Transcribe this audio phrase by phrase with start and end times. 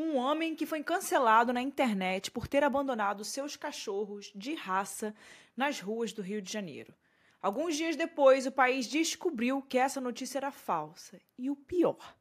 [0.00, 5.14] um homem que foi cancelado na internet por ter abandonado seus cachorros de raça
[5.56, 6.94] nas ruas do Rio de Janeiro.
[7.42, 11.20] Alguns dias depois, o país descobriu que essa notícia era falsa.
[11.38, 12.16] E o pior,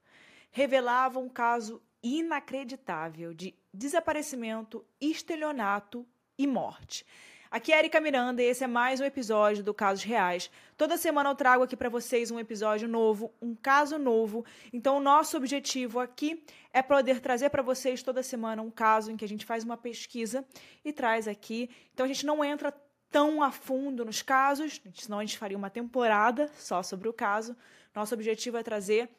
[0.52, 6.08] revelava um caso inacreditável de desaparecimento, estelionato
[6.38, 7.06] e morte.
[7.52, 10.52] Aqui é Erika Miranda e esse é mais um episódio do Casos Reais.
[10.78, 14.46] Toda semana eu trago aqui para vocês um episódio novo, um caso novo.
[14.72, 19.18] Então, o nosso objetivo aqui é poder trazer para vocês toda semana um caso em
[19.18, 20.46] que a gente faz uma pesquisa
[20.86, 21.72] e traz aqui.
[21.92, 22.72] Então, a gente não entra
[23.10, 27.58] tão a fundo nos casos, senão a gente faria uma temporada só sobre o caso.
[27.96, 29.10] Nosso objetivo é trazer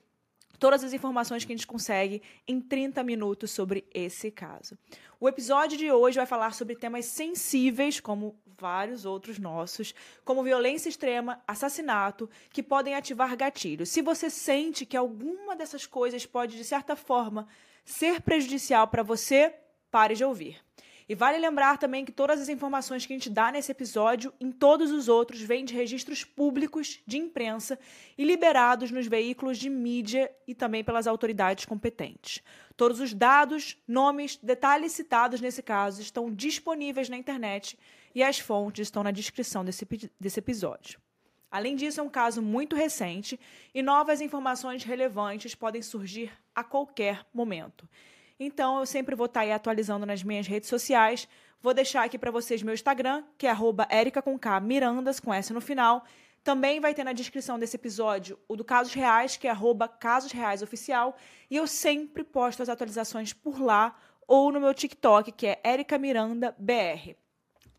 [0.61, 4.79] todas as informações que a gente consegue em 30 minutos sobre esse caso.
[5.19, 10.91] O episódio de hoje vai falar sobre temas sensíveis, como vários outros nossos, como violência
[10.91, 13.89] extrema, assassinato, que podem ativar gatilhos.
[13.89, 17.49] Se você sente que alguma dessas coisas pode, de certa forma,
[17.83, 19.55] ser prejudicial para você,
[19.91, 20.59] pare de ouvir.
[21.11, 24.53] E vale lembrar também que todas as informações que a gente dá nesse episódio, em
[24.53, 27.77] todos os outros, vêm de registros públicos de imprensa
[28.17, 32.41] e liberados nos veículos de mídia e também pelas autoridades competentes.
[32.77, 37.77] Todos os dados, nomes, detalhes citados nesse caso estão disponíveis na internet
[38.15, 39.85] e as fontes estão na descrição desse,
[40.21, 41.01] desse episódio.
[41.51, 43.37] Além disso, é um caso muito recente
[43.75, 47.89] e novas informações relevantes podem surgir a qualquer momento.
[48.43, 51.29] Então, eu sempre vou estar tá aí atualizando nas minhas redes sociais.
[51.61, 53.55] Vou deixar aqui para vocês meu Instagram, que é
[53.93, 56.03] Erica com K, Mirandas, com S no final.
[56.43, 60.33] Também vai ter na descrição desse episódio o do Casos Reais, que é arroba Casos
[60.33, 61.15] Reais Oficial.
[61.51, 63.95] E eu sempre posto as atualizações por lá
[64.27, 67.15] ou no meu TikTok, que é Erica Miranda BR.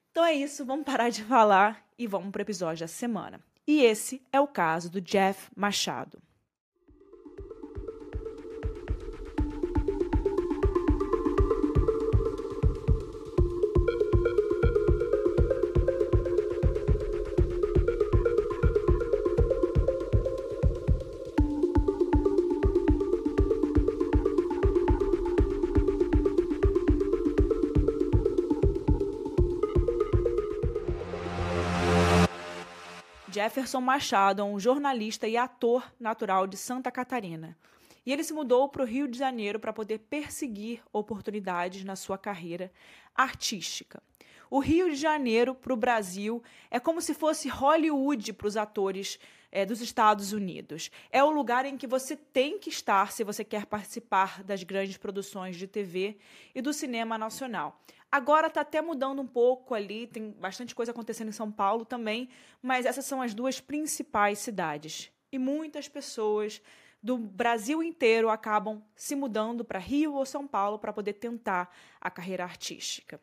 [0.09, 3.39] Então é isso, vamos parar de falar e vamos para o episódio da semana.
[3.67, 6.19] E esse é o caso do Jeff Machado.
[33.41, 37.57] Jefferson Machado um jornalista e ator natural de Santa Catarina.
[38.05, 42.19] E ele se mudou para o Rio de Janeiro para poder perseguir oportunidades na sua
[42.19, 42.71] carreira
[43.15, 43.99] artística.
[44.47, 49.17] O Rio de Janeiro para o Brasil é como se fosse Hollywood para os atores
[49.51, 50.89] é, dos Estados Unidos.
[51.11, 54.97] É o lugar em que você tem que estar se você quer participar das grandes
[54.97, 56.17] produções de TV
[56.55, 57.79] e do cinema nacional.
[58.11, 62.29] Agora está até mudando um pouco ali, tem bastante coisa acontecendo em São Paulo também,
[62.61, 65.11] mas essas são as duas principais cidades.
[65.31, 66.61] E muitas pessoas
[67.01, 72.11] do Brasil inteiro acabam se mudando para Rio ou São Paulo para poder tentar a
[72.11, 73.19] carreira artística.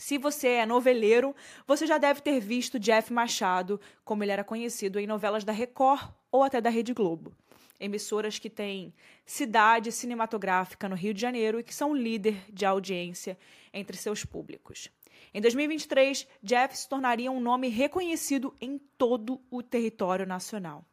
[0.00, 4.98] Se você é noveleiro, você já deve ter visto Jeff Machado, como ele era conhecido
[4.98, 7.32] em novelas da Record ou até da Rede Globo
[7.78, 8.92] emissoras que têm
[9.24, 13.38] cidade cinematográfica no Rio de Janeiro e que são líder de audiência
[13.72, 14.90] entre seus públicos.
[15.32, 20.84] Em 2023, Jeff se tornaria um nome reconhecido em todo o território nacional.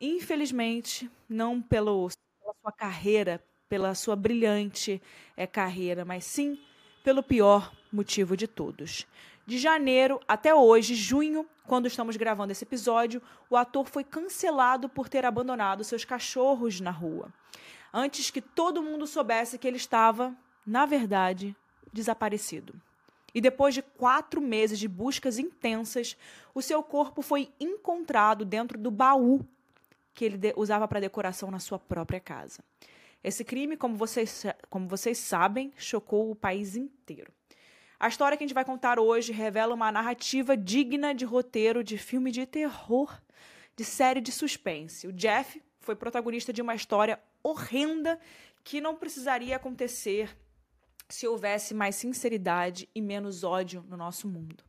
[0.00, 2.08] Infelizmente, não pelo,
[2.40, 5.02] pela sua carreira, pela sua brilhante
[5.36, 6.58] é, carreira, mas sim
[7.08, 9.06] pelo pior motivo de todos.
[9.46, 15.08] De janeiro até hoje, junho, quando estamos gravando esse episódio, o ator foi cancelado por
[15.08, 17.32] ter abandonado seus cachorros na rua.
[17.94, 21.56] Antes que todo mundo soubesse que ele estava, na verdade,
[21.90, 22.74] desaparecido.
[23.34, 26.14] E depois de quatro meses de buscas intensas,
[26.54, 29.40] o seu corpo foi encontrado dentro do baú
[30.12, 32.62] que ele usava para decoração na sua própria casa.
[33.22, 37.32] Esse crime, como vocês, como vocês sabem, chocou o país inteiro.
[37.98, 41.98] A história que a gente vai contar hoje revela uma narrativa digna de roteiro de
[41.98, 43.20] filme de terror,
[43.76, 45.08] de série de suspense.
[45.08, 48.20] O Jeff, foi protagonista de uma história horrenda
[48.62, 50.36] que não precisaria acontecer
[51.08, 54.62] se houvesse mais sinceridade e menos ódio no nosso mundo.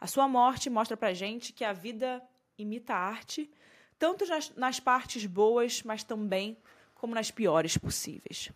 [0.00, 2.22] A sua morte mostra pra gente que a vida
[2.56, 3.50] imita a arte,
[3.98, 6.56] tanto nas, nas partes boas, mas também
[7.04, 8.50] como nas piores possíveis.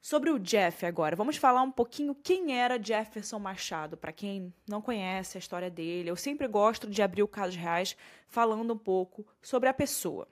[0.00, 4.82] Sobre o Jeff agora, vamos falar um pouquinho quem era Jefferson Machado, para quem não
[4.82, 6.10] conhece a história dele.
[6.10, 7.96] Eu sempre gosto de abrir o casos reais
[8.26, 10.26] falando um pouco sobre a pessoa.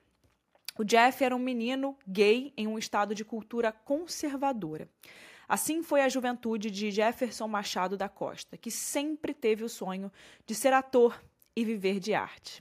[0.76, 4.88] O Jeff era um menino gay em um estado de cultura conservadora.
[5.48, 10.10] Assim foi a juventude de Jefferson Machado da Costa, que sempre teve o sonho
[10.44, 11.22] de ser ator
[11.54, 12.60] e viver de arte.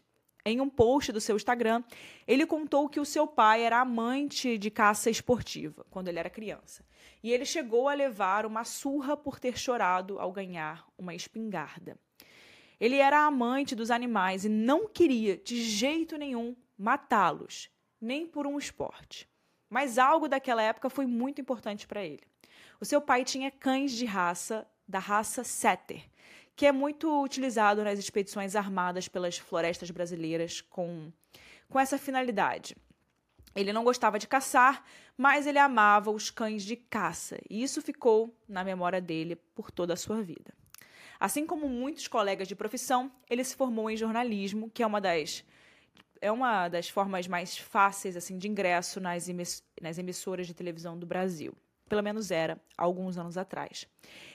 [0.49, 1.83] Em um post do seu Instagram,
[2.25, 6.83] ele contou que o seu pai era amante de caça esportiva quando ele era criança.
[7.21, 11.99] E ele chegou a levar uma surra por ter chorado ao ganhar uma espingarda.
[12.79, 17.69] Ele era amante dos animais e não queria, de jeito nenhum, matá-los,
[18.01, 19.29] nem por um esporte.
[19.69, 22.23] Mas algo daquela época foi muito importante para ele.
[22.81, 26.09] O seu pai tinha cães de raça, da raça Setter,
[26.59, 31.09] que é muito utilizado nas expedições armadas pelas florestas brasileiras com,
[31.69, 32.75] com essa finalidade.
[33.55, 34.83] Ele não gostava de caçar,
[35.17, 39.93] mas ele amava os cães de caça, e isso ficou na memória dele por toda
[39.93, 40.53] a sua vida.
[41.17, 45.45] Assim como muitos colegas de profissão, ele se formou em jornalismo, que é uma das
[46.19, 49.29] é uma das formas mais fáceis assim de ingresso nas,
[49.81, 51.53] nas emissoras de televisão do Brasil.
[51.87, 53.87] Pelo menos era, alguns anos atrás.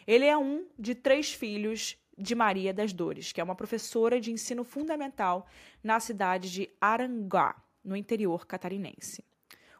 [0.06, 4.30] Ele é um de três filhos de Maria das Dores, que é uma professora de
[4.30, 5.46] ensino fundamental
[5.82, 9.24] na cidade de Aranguá, no interior catarinense.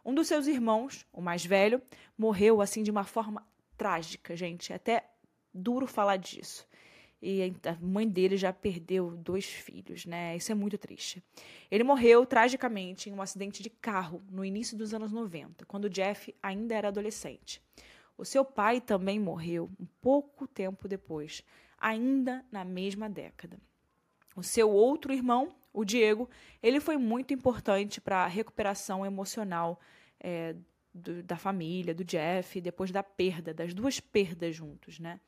[0.04, 1.80] Um dos seus irmãos, o mais velho,
[2.18, 3.46] morreu assim de uma forma
[3.76, 4.72] trágica, gente.
[4.72, 5.08] É até
[5.52, 6.66] duro falar disso.
[7.22, 10.36] E a mãe dele já perdeu dois filhos, né?
[10.36, 11.24] Isso é muito triste.
[11.70, 16.34] Ele morreu tragicamente em um acidente de carro no início dos anos 90, quando Jeff
[16.42, 17.62] ainda era adolescente.
[18.18, 21.42] O seu pai também morreu um pouco tempo depois,
[21.84, 23.58] ainda na mesma década.
[24.34, 26.30] O seu outro irmão, o Diego,
[26.62, 29.78] ele foi muito importante para a recuperação emocional
[30.18, 30.56] é,
[30.94, 35.20] do, da família, do Jeff, depois da perda, das duas perdas juntos, né?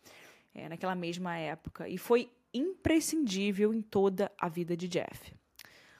[0.54, 1.86] É, naquela mesma época.
[1.90, 5.34] E foi imprescindível em toda a vida de Jeff.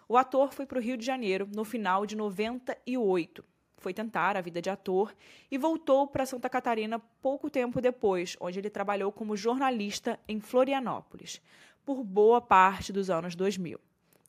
[0.08, 3.44] O ator foi para o Rio de Janeiro no final de 98
[3.78, 5.14] foi tentar a vida de ator
[5.50, 11.40] e voltou para Santa Catarina pouco tempo depois, onde ele trabalhou como jornalista em Florianópolis,
[11.84, 13.78] por boa parte dos anos 2000.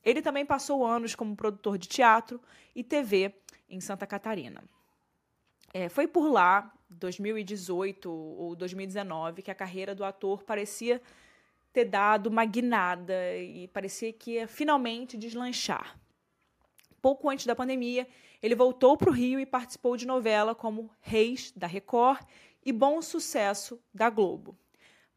[0.04, 2.42] Ele também passou anos como produtor de teatro
[2.76, 3.34] e TV
[3.70, 4.64] em Santa Catarina.
[5.74, 11.02] É, foi por lá, 2018 ou 2019, que a carreira do ator parecia
[11.74, 16.00] ter dado uma guinada e parecia que ia finalmente deslanchar.
[17.02, 18.08] Pouco antes da pandemia,
[18.42, 22.22] ele voltou para o Rio e participou de novela como Reis, da Record,
[22.66, 24.58] e Bom Sucesso, da Globo.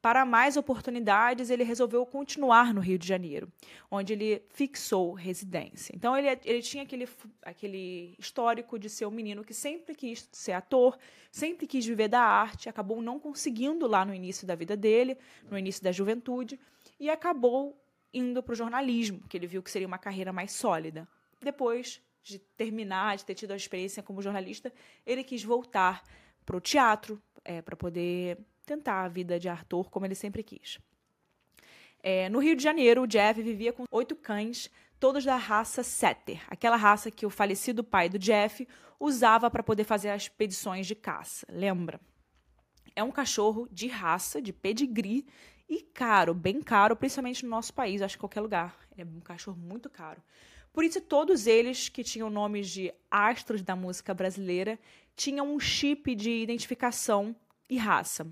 [0.01, 3.53] Para mais oportunidades, ele resolveu continuar no Rio de Janeiro,
[3.91, 5.93] onde ele fixou residência.
[5.95, 7.07] Então, ele, ele tinha aquele,
[7.43, 10.97] aquele histórico de ser um menino que sempre quis ser ator,
[11.31, 15.19] sempre quis viver da arte, acabou não conseguindo lá no início da vida dele,
[15.51, 16.59] no início da juventude,
[16.99, 17.79] e acabou
[18.13, 21.07] indo para o jornalismo, que ele viu que seria uma carreira mais sólida.
[21.43, 22.01] Depois
[22.31, 24.73] de terminar, de ter tido a experiência como jornalista,
[25.05, 26.03] ele quis voltar
[26.47, 30.79] para o teatro, é, para poder tentar a vida de ator como ele sempre quis.
[32.03, 36.43] É, no Rio de Janeiro, o Jeff vivia com oito cães, todos da raça Setter,
[36.49, 38.67] aquela raça que o falecido pai do Jeff
[38.99, 41.47] usava para poder fazer as expedições de caça.
[41.51, 42.01] Lembra?
[42.95, 45.27] É um cachorro de raça, de pedigree
[45.69, 48.77] e caro, bem caro, principalmente no nosso país, acho que qualquer lugar.
[48.97, 50.23] É um cachorro muito caro.
[50.73, 54.79] Por isso, todos eles, que tinham nomes de astros da música brasileira,
[55.17, 57.35] tinham um chip de identificação
[57.69, 58.27] e raça.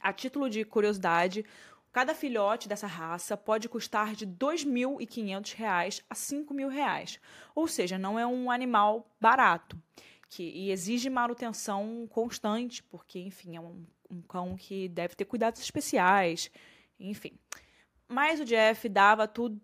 [0.00, 1.44] A título de curiosidade,
[1.92, 7.18] cada filhote dessa raça pode custar de R$ 2.500 a R$ 5.000,
[7.54, 9.80] ou seja, não é um animal barato
[10.28, 15.60] que, e exige manutenção constante, porque, enfim, é um, um cão que deve ter cuidados
[15.60, 16.50] especiais,
[17.00, 17.32] enfim.
[18.06, 19.60] Mas o Jeff dava tudo,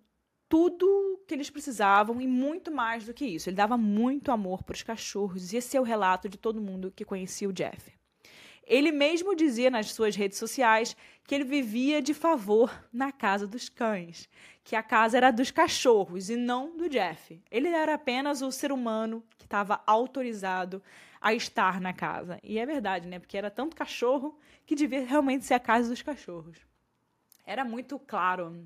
[0.55, 3.49] tudo que eles precisavam e muito mais do que isso.
[3.49, 6.93] Ele dava muito amor para os cachorros e esse é o relato de todo mundo
[6.95, 7.93] que conhecia o Jeff.
[8.65, 13.69] Ele mesmo dizia nas suas redes sociais que ele vivia de favor na casa dos
[13.69, 14.29] cães,
[14.63, 17.43] que a casa era dos cachorros e não do Jeff.
[17.51, 20.81] Ele era apenas o ser humano que estava autorizado
[21.21, 22.39] a estar na casa.
[22.45, 23.19] E é verdade, né?
[23.19, 26.59] Porque era tanto cachorro que devia realmente ser a casa dos cachorros.
[27.45, 28.65] Era muito claro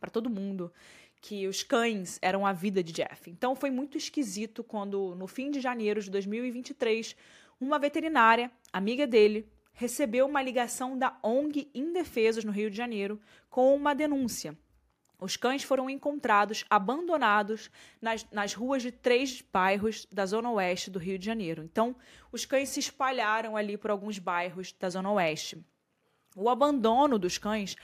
[0.00, 0.72] para todo mundo
[1.20, 3.30] que os cães eram a vida de Jeff.
[3.30, 7.16] Então foi muito esquisito quando, no fim de janeiro de 2023,
[7.60, 13.74] uma veterinária, amiga dele, recebeu uma ligação da ONG Indefesos no Rio de Janeiro com
[13.74, 14.56] uma denúncia.
[15.20, 17.70] Os cães foram encontrados abandonados
[18.00, 21.64] nas, nas ruas de três bairros da zona oeste do Rio de Janeiro.
[21.64, 21.96] Então,
[22.30, 25.64] os cães se espalharam ali por alguns bairros da zona oeste.
[26.36, 27.74] O abandono dos cães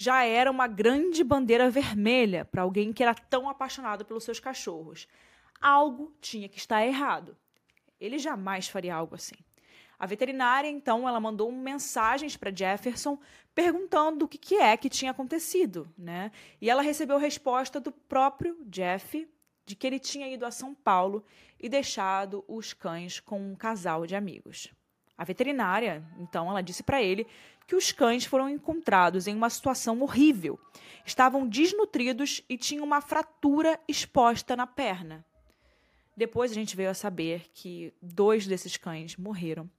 [0.00, 5.06] já era uma grande bandeira vermelha para alguém que era tão apaixonado pelos seus cachorros.
[5.60, 7.36] Algo tinha que estar errado.
[8.00, 9.34] Ele jamais faria algo assim.
[9.98, 13.18] A veterinária, então, ela mandou mensagens para Jefferson
[13.54, 16.32] perguntando o que, que é que tinha acontecido, né?
[16.62, 19.28] E ela recebeu resposta do próprio Jeff
[19.66, 21.22] de que ele tinha ido a São Paulo
[21.60, 24.72] e deixado os cães com um casal de amigos.
[25.14, 27.26] A veterinária, então, ela disse para ele
[27.70, 30.58] que os cães foram encontrados em uma situação horrível.
[31.06, 35.24] Estavam desnutridos e tinham uma fratura exposta na perna.
[36.16, 39.70] Depois a gente veio a saber que dois desses cães morreram.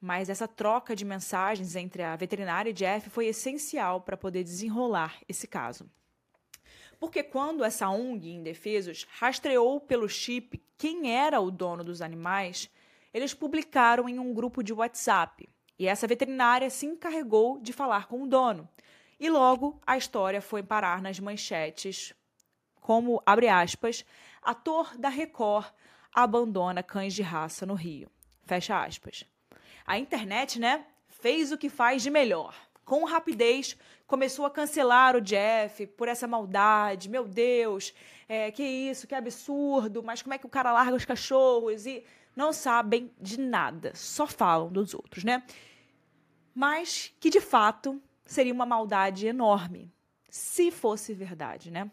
[0.00, 5.18] Mas essa troca de mensagens entre a veterinária e Jeff foi essencial para poder desenrolar
[5.28, 5.90] esse caso.
[7.00, 12.70] Porque quando essa ONG Indefesos rastreou pelo chip quem era o dono dos animais,
[13.12, 15.48] eles publicaram em um grupo de WhatsApp.
[15.82, 18.68] E essa veterinária se encarregou de falar com o dono.
[19.18, 22.14] E logo a história foi parar nas manchetes,
[22.80, 24.04] como, abre aspas,
[24.40, 25.66] ator da Record
[26.14, 28.08] abandona cães de raça no Rio.
[28.44, 29.24] Fecha aspas.
[29.84, 32.54] A internet, né, fez o que faz de melhor.
[32.84, 37.10] Com rapidez, começou a cancelar o Jeff por essa maldade.
[37.10, 37.92] Meu Deus,
[38.28, 41.86] é, que isso, que absurdo, mas como é que o cara larga os cachorros?
[41.86, 42.04] E
[42.36, 45.42] não sabem de nada, só falam dos outros, né?
[46.54, 49.92] Mas que de fato seria uma maldade enorme,
[50.28, 51.90] se fosse verdade, né?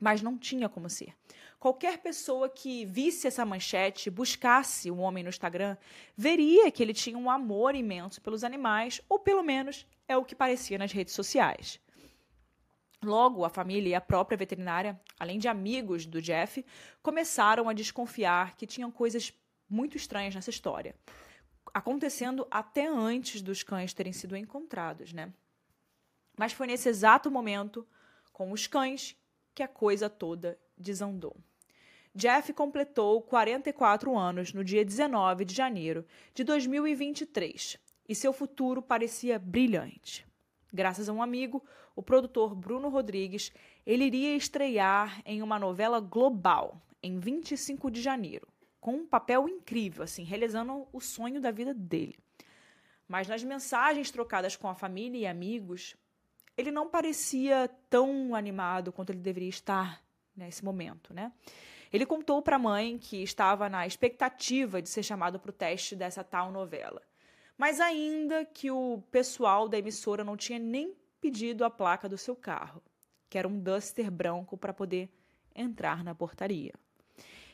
[0.00, 1.14] Mas não tinha como ser
[1.62, 5.76] qualquer pessoa que visse essa manchete, buscasse o um homem no Instagram,
[6.16, 10.34] veria que ele tinha um amor imenso pelos animais, ou pelo menos é o que
[10.34, 11.78] parecia nas redes sociais.
[13.00, 16.66] Logo, a família e a própria veterinária, além de amigos do Jeff,
[17.00, 19.32] começaram a desconfiar que tinham coisas
[19.70, 20.96] muito estranhas nessa história,
[21.72, 25.32] acontecendo até antes dos cães terem sido encontrados, né?
[26.36, 27.86] Mas foi nesse exato momento,
[28.32, 29.16] com os cães,
[29.54, 31.36] que a coisa toda desandou.
[32.14, 39.38] Jeff completou 44 anos no dia 19 de janeiro de 2023 e seu futuro parecia
[39.38, 40.26] brilhante.
[40.70, 41.64] Graças a um amigo,
[41.96, 43.52] o produtor Bruno Rodrigues,
[43.86, 48.46] ele iria estrear em uma novela global em 25 de janeiro,
[48.82, 52.18] com um papel incrível, assim, realizando o sonho da vida dele.
[53.06, 55.96] Mas nas mensagens trocadas com a família e amigos,
[56.56, 60.02] ele não parecia tão animado quanto ele deveria estar
[60.36, 61.30] nesse momento, né?
[61.92, 65.94] Ele contou para a mãe que estava na expectativa de ser chamado para o teste
[65.94, 67.00] dessa tal novela,
[67.56, 72.34] mas ainda que o pessoal da emissora não tinha nem pedido a placa do seu
[72.34, 72.82] carro,
[73.30, 75.08] que era um Duster branco para poder
[75.54, 76.72] entrar na portaria.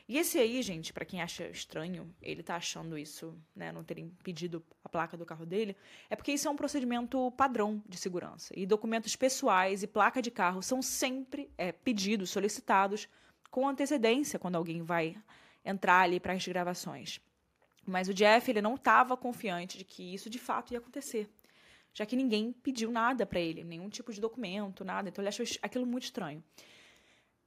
[0.09, 4.09] E esse aí, gente, para quem acha estranho, ele tá achando isso, né, não terem
[4.25, 5.77] pedido a placa do carro dele,
[6.09, 8.55] é porque isso é um procedimento padrão de segurança.
[8.57, 13.07] E documentos pessoais e placa de carro são sempre é, pedidos, solicitados
[13.51, 15.15] com antecedência quando alguém vai
[15.63, 17.21] entrar ali para as gravações.
[17.87, 21.29] Mas o Jeff ele não estava confiante de que isso de fato ia acontecer,
[21.93, 25.11] já que ninguém pediu nada para ele, nenhum tipo de documento, nada.
[25.11, 26.43] Então ele achou aquilo muito estranho.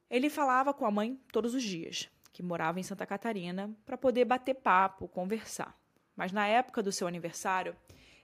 [0.08, 4.26] Ele falava com a mãe todos os dias, que morava em Santa Catarina, para poder
[4.26, 5.78] bater papo, conversar.
[6.16, 7.76] Mas na época do seu aniversário,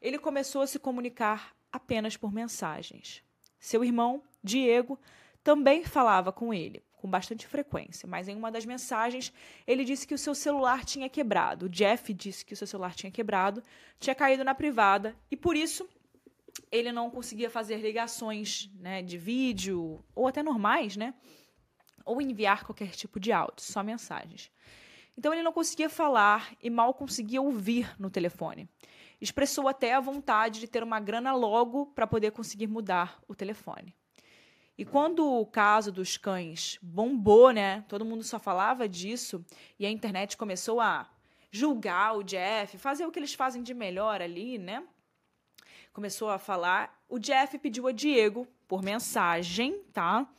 [0.01, 3.23] ele começou a se comunicar apenas por mensagens.
[3.59, 4.99] Seu irmão, Diego,
[5.43, 9.33] também falava com ele, com bastante frequência, mas em uma das mensagens
[9.65, 11.65] ele disse que o seu celular tinha quebrado.
[11.65, 13.63] O Jeff disse que o seu celular tinha quebrado,
[13.99, 15.87] tinha caído na privada e por isso
[16.71, 21.13] ele não conseguia fazer ligações né, de vídeo ou até normais, né?
[22.07, 24.49] Ou enviar qualquer tipo de áudio, só mensagens.
[25.17, 28.69] Então ele não conseguia falar e mal conseguia ouvir no telefone.
[29.19, 33.93] Expressou até a vontade de ter uma grana logo para poder conseguir mudar o telefone.
[34.77, 37.83] E quando o caso dos cães bombou, né?
[37.87, 39.43] Todo mundo só falava disso
[39.79, 41.09] e a internet começou a
[41.51, 44.83] julgar o Jeff, fazer o que eles fazem de melhor ali, né?
[45.91, 46.95] Começou a falar.
[47.09, 50.29] O Jeff pediu a Diego, por mensagem, tá?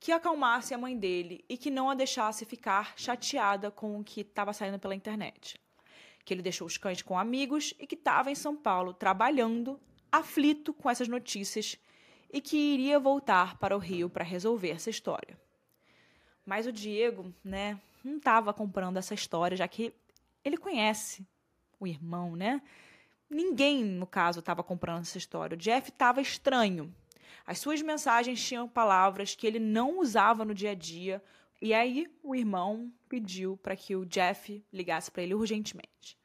[0.00, 4.22] Que acalmasse a mãe dele e que não a deixasse ficar chateada com o que
[4.22, 5.60] estava saindo pela internet.
[6.24, 9.78] Que ele deixou os cães com amigos e que estava em São Paulo trabalhando,
[10.10, 11.78] aflito com essas notícias
[12.32, 15.38] e que iria voltar para o Rio para resolver essa história.
[16.46, 19.94] Mas o Diego, né, não estava comprando essa história, já que
[20.44, 21.26] ele conhece
[21.78, 22.62] o irmão, né?
[23.28, 25.54] Ninguém, no caso, estava comprando essa história.
[25.54, 26.92] O Jeff estava estranho.
[27.50, 31.20] As suas mensagens tinham palavras que ele não usava no dia a dia.
[31.60, 36.16] E aí o irmão pediu para que o Jeff ligasse para ele urgentemente.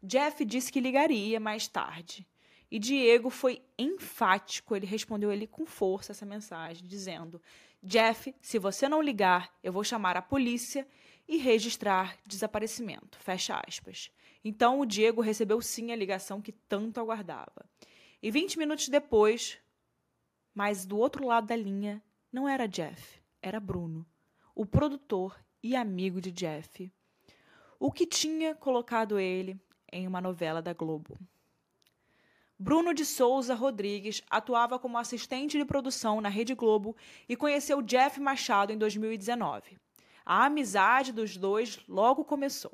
[0.00, 2.24] Jeff disse que ligaria mais tarde.
[2.70, 7.42] E Diego foi enfático, ele respondeu ele com força essa mensagem, dizendo:
[7.82, 10.86] Jeff, se você não ligar, eu vou chamar a polícia
[11.26, 13.18] e registrar desaparecimento.
[13.18, 14.12] Fecha aspas.
[14.44, 17.68] Então o Diego recebeu sim a ligação que tanto aguardava.
[18.22, 19.58] E 20 minutos depois,
[20.58, 24.04] mas do outro lado da linha, não era Jeff, era Bruno,
[24.56, 26.92] o produtor e amigo de Jeff,
[27.78, 29.56] o que tinha colocado ele
[29.92, 31.16] em uma novela da Globo.
[32.58, 36.96] Bruno de Souza Rodrigues atuava como assistente de produção na Rede Globo
[37.28, 39.78] e conheceu Jeff Machado em 2019.
[40.26, 42.72] A amizade dos dois logo começou.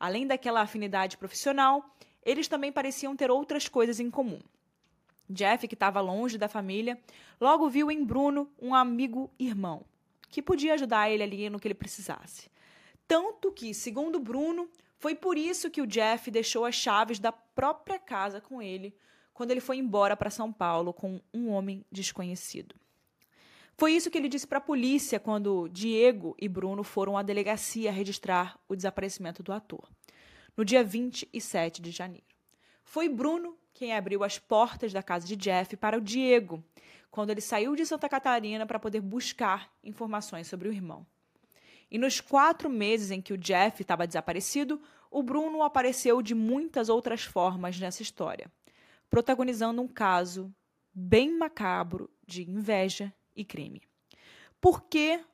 [0.00, 1.94] Além daquela afinidade profissional,
[2.24, 4.40] eles também pareciam ter outras coisas em comum.
[5.30, 6.98] Jeff, que estava longe da família,
[7.40, 9.84] logo viu em Bruno um amigo irmão,
[10.28, 12.50] que podia ajudar ele ali no que ele precisasse.
[13.06, 14.68] Tanto que, segundo Bruno,
[14.98, 18.94] foi por isso que o Jeff deixou as chaves da própria casa com ele
[19.32, 22.76] quando ele foi embora para São Paulo com um homem desconhecido.
[23.80, 27.90] Foi isso que ele disse para a polícia quando Diego e Bruno foram à delegacia
[27.90, 29.88] registrar o desaparecimento do ator,
[30.54, 32.26] no dia 27 de janeiro.
[32.84, 36.62] Foi Bruno quem abriu as portas da casa de Jeff para o Diego,
[37.10, 41.06] quando ele saiu de Santa Catarina para poder buscar informações sobre o irmão.
[41.90, 46.90] E nos quatro meses em que o Jeff estava desaparecido, o Bruno apareceu de muitas
[46.90, 48.52] outras formas nessa história,
[49.08, 50.54] protagonizando um caso
[50.92, 53.80] bem macabro de inveja e crime.
[54.60, 55.24] Por quê?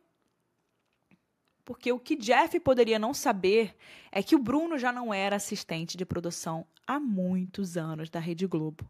[1.66, 3.74] Porque o que Jeff poderia não saber
[4.12, 8.46] é que o Bruno já não era assistente de produção há muitos anos da Rede
[8.46, 8.88] Globo.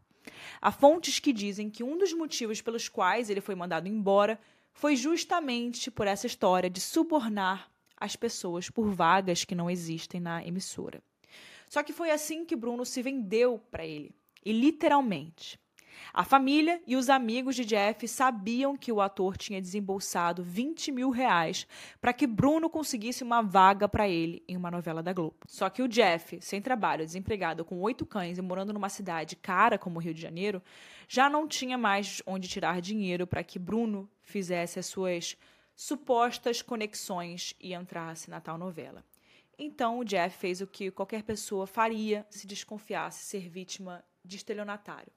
[0.61, 4.39] Há fontes que dizem que um dos motivos pelos quais ele foi mandado embora
[4.73, 7.67] foi justamente por essa história de subornar
[7.99, 11.01] as pessoas por vagas que não existem na emissora.
[11.67, 14.13] Só que foi assim que Bruno se vendeu para ele,
[14.45, 15.59] e literalmente.
[16.13, 21.09] A família e os amigos de Jeff sabiam que o ator tinha desembolsado 20 mil
[21.09, 21.67] reais
[22.01, 25.37] para que Bruno conseguisse uma vaga para ele em uma novela da Globo.
[25.47, 29.77] Só que o Jeff, sem trabalho, desempregado, com oito cães e morando numa cidade cara
[29.77, 30.61] como o Rio de Janeiro,
[31.07, 35.37] já não tinha mais onde tirar dinheiro para que Bruno fizesse as suas
[35.75, 39.03] supostas conexões e entrasse na tal novela.
[39.59, 45.11] Então o Jeff fez o que qualquer pessoa faria se desconfiasse ser vítima de estelionatário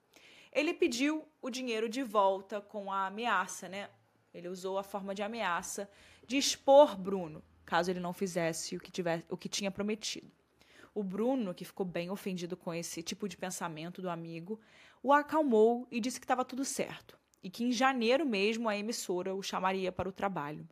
[0.53, 3.89] ele pediu o dinheiro de volta com a ameaça, né?
[4.33, 5.91] Ele usou a forma de ameaça
[6.27, 10.31] de expor Bruno, caso ele não fizesse o que, tivesse, o que tinha prometido.
[10.95, 14.61] O Bruno, que ficou bem ofendido com esse tipo de pensamento do amigo,
[15.03, 19.35] o acalmou e disse que estava tudo certo e que em janeiro mesmo a emissora
[19.35, 20.69] o chamaria para o trabalho.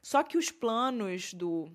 [0.00, 1.70] Só que os planos do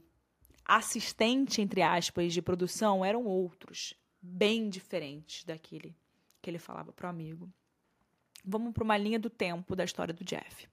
[0.65, 5.95] assistente, entre aspas, de produção eram outros, bem diferentes daquele
[6.41, 7.49] que ele falava para o amigo.
[8.43, 10.67] Vamos para uma linha do tempo da história do Jeff.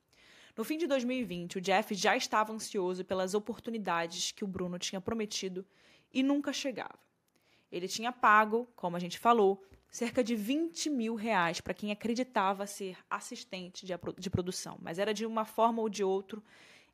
[0.56, 5.00] No fim de 2020, o Jeff já estava ansioso pelas oportunidades que o Bruno tinha
[5.00, 5.66] prometido
[6.12, 6.98] e nunca chegava.
[7.72, 12.66] Ele tinha pago, como a gente falou, cerca de 20 mil reais para quem acreditava
[12.66, 16.40] ser assistente de produção, mas era de uma forma ou de outra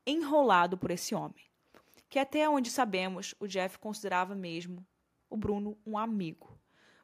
[0.06, 1.44] enrolado por esse homem.
[2.08, 4.86] Que até onde sabemos, o Jeff considerava mesmo
[5.28, 6.59] o Bruno um amigo.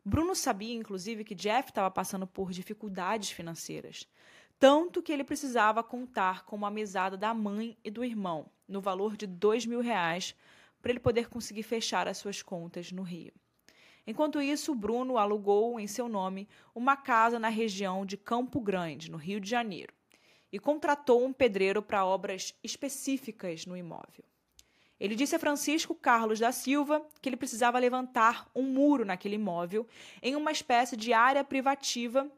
[0.08, 4.06] Bruno sabia, inclusive, que Jeff estava passando por dificuldades financeiras,
[4.56, 9.16] tanto que ele precisava contar com uma mesada da mãe e do irmão, no valor
[9.16, 10.32] de dois mil reais,
[10.80, 13.32] para ele poder conseguir fechar as suas contas no Rio.
[14.06, 19.16] Enquanto isso, Bruno alugou em seu nome uma casa na região de Campo Grande, no
[19.16, 19.92] Rio de Janeiro,
[20.52, 24.24] e contratou um pedreiro para obras específicas no imóvel.
[24.98, 29.86] Ele disse a Francisco Carlos da Silva que ele precisava levantar um muro naquele imóvel
[30.22, 32.30] em uma espécie de área privativa,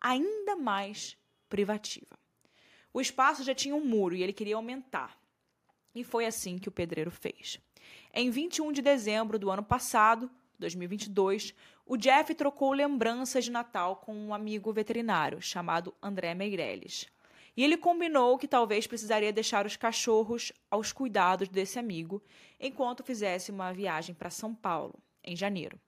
[0.00, 1.16] ainda mais
[1.48, 2.18] privativa.
[2.92, 5.16] O espaço já tinha um muro e ele queria aumentar.
[5.94, 7.58] E foi assim que o pedreiro fez.
[8.12, 11.54] Em 21 de dezembro do ano passado, 2022,
[11.86, 17.06] o Jeff trocou lembranças de Natal com um amigo veterinário chamado André Meirelles.
[17.56, 22.22] E ele combinou que talvez precisaria deixar os cachorros aos cuidados desse amigo
[22.58, 25.78] enquanto fizesse uma viagem para São Paulo, em janeiro.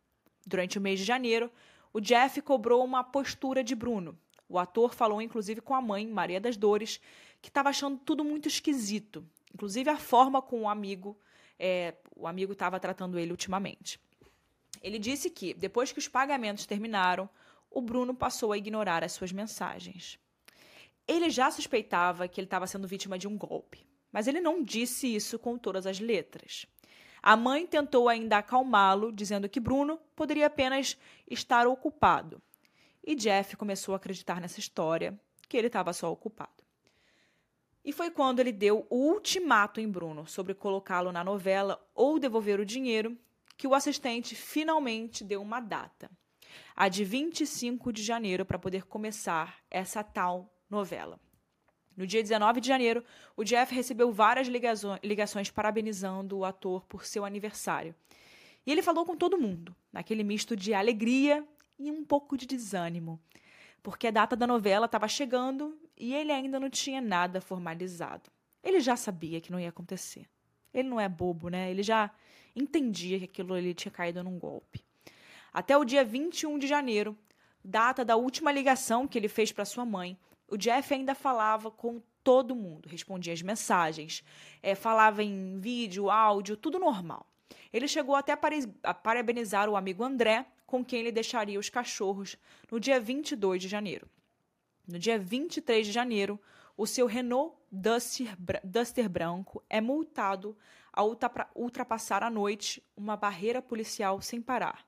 [0.46, 1.50] Durante o mês de janeiro,
[1.92, 4.18] o Jeff cobrou uma postura de Bruno.
[4.48, 7.00] O ator falou inclusive com a mãe, Maria das Dores,
[7.40, 9.26] que estava achando tudo muito esquisito.
[9.54, 11.16] inclusive a forma como o amigo
[11.58, 14.00] é, o amigo estava tratando ele ultimamente.
[14.82, 17.28] Ele disse que, depois que os pagamentos terminaram,
[17.70, 20.18] o Bruno passou a ignorar as suas mensagens.
[21.06, 25.14] Ele já suspeitava que ele estava sendo vítima de um golpe, mas ele não disse
[25.14, 26.66] isso com todas as letras.
[27.22, 30.96] A mãe tentou ainda acalmá-lo, dizendo que Bruno poderia apenas
[31.28, 32.40] estar ocupado.
[33.02, 36.64] E Jeff começou a acreditar nessa história, que ele estava só ocupado.
[37.84, 42.58] E foi quando ele deu o ultimato em Bruno sobre colocá-lo na novela ou devolver
[42.58, 43.18] o dinheiro
[43.56, 46.10] que o assistente finalmente deu uma data,
[46.74, 51.18] a de 25 de janeiro, para poder começar essa tal novela.
[51.96, 53.04] No dia 19 de janeiro,
[53.36, 57.94] o Jeff recebeu várias ligações parabenizando o ator por seu aniversário.
[58.66, 61.46] E ele falou com todo mundo, naquele misto de alegria
[61.78, 63.20] e um pouco de desânimo,
[63.82, 68.30] porque a data da novela estava chegando e ele ainda não tinha nada formalizado.
[68.62, 70.26] Ele já sabia que não ia acontecer.
[70.72, 71.70] Ele não é bobo, né?
[71.70, 72.10] Ele já
[72.56, 74.82] entendia que aquilo ali tinha caído num golpe.
[75.52, 77.16] Até o dia 21 de janeiro,
[77.62, 80.18] data da última ligação que ele fez para sua mãe,
[80.54, 84.22] o Jeff ainda falava com todo mundo, respondia as mensagens,
[84.62, 87.26] é, falava em vídeo, áudio, tudo normal.
[87.72, 88.32] Ele chegou até
[88.84, 92.36] a parabenizar o amigo André, com quem ele deixaria os cachorros
[92.70, 94.08] no dia 22 de janeiro.
[94.86, 96.40] No dia 23 de janeiro,
[96.76, 100.56] o seu Renault Duster, Duster branco é multado
[100.92, 101.18] ao
[101.56, 104.86] ultrapassar à noite uma barreira policial sem parar.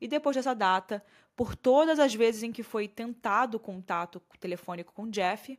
[0.00, 1.04] E depois dessa data,
[1.40, 5.58] por todas as vezes em que foi tentado contato telefônico com Jeff,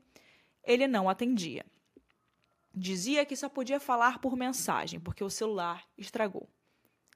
[0.64, 1.66] ele não atendia.
[2.72, 6.48] Dizia que só podia falar por mensagem, porque o celular estragou.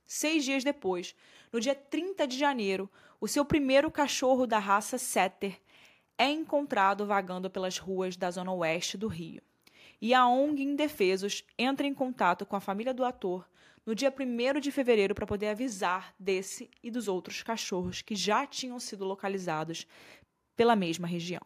[0.03, 1.15] Seis dias depois,
[1.53, 2.89] no dia 30 de janeiro,
[3.21, 5.61] o seu primeiro cachorro da raça Setter
[6.17, 9.43] é encontrado vagando pelas ruas da zona oeste do Rio.
[10.01, 13.47] E a ONG Indefesos entra em contato com a família do ator
[13.85, 18.45] no dia 1 de fevereiro para poder avisar desse e dos outros cachorros que já
[18.47, 19.87] tinham sido localizados
[20.55, 21.41] pela mesma região.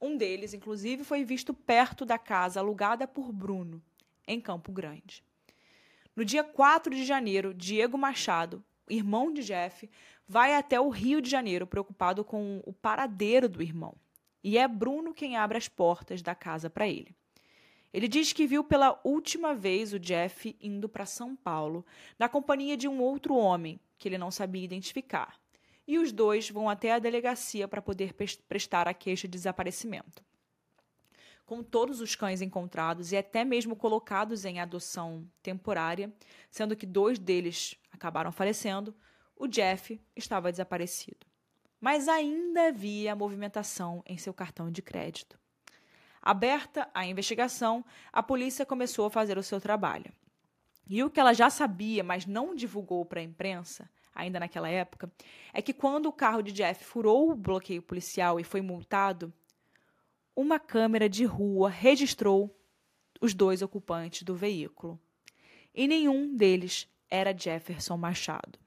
[0.00, 3.82] Um deles, inclusive, foi visto perto da casa alugada por Bruno,
[4.28, 5.24] em Campo Grande.
[6.14, 9.90] No dia 4 de janeiro, Diego Machado, irmão de Jeff,
[10.28, 13.94] vai até o Rio de Janeiro preocupado com o paradeiro do irmão.
[14.42, 17.16] E é Bruno quem abre as portas da casa para ele.
[17.92, 21.84] Ele diz que viu pela última vez o Jeff indo para São Paulo,
[22.18, 25.40] na companhia de um outro homem que ele não sabia identificar.
[25.86, 28.14] E os dois vão até a delegacia para poder
[28.48, 30.24] prestar a queixa de desaparecimento.
[31.44, 36.12] Com todos os cães encontrados e até mesmo colocados em adoção temporária,
[36.50, 38.94] sendo que dois deles acabaram falecendo,
[39.36, 41.24] o Jeff estava desaparecido.
[41.80, 45.38] Mas ainda havia movimentação em seu cartão de crédito.
[46.26, 50.12] Aberta a investigação, a polícia começou a fazer o seu trabalho.
[50.88, 55.08] E o que ela já sabia, mas não divulgou para a imprensa, ainda naquela época,
[55.52, 59.32] é que quando o carro de Jeff furou o bloqueio policial e foi multado,
[60.34, 62.52] uma câmera de rua registrou
[63.20, 64.98] os dois ocupantes do veículo.
[65.72, 68.58] E nenhum deles era Jefferson Machado.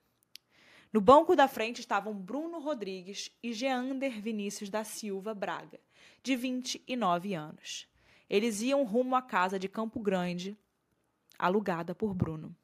[0.91, 5.79] No banco da frente estavam Bruno Rodrigues e Geander Vinícius da Silva Braga,
[6.23, 7.87] de 29 anos.
[8.27, 10.57] Eles iam rumo à casa de Campo Grande,
[11.37, 12.55] alugada por Bruno.